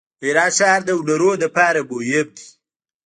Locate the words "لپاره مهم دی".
1.43-2.47